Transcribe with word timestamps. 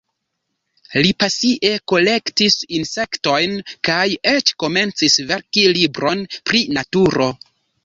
Li 1.07 1.11
pasie 1.23 1.71
kolektis 1.91 2.55
insektojn 2.79 3.55
kaj 3.91 3.99
eĉ 4.33 4.55
komencis 4.65 5.21
verki 5.35 5.69
libron 5.79 6.27
pri 6.41 6.67
naturo. 6.81 7.33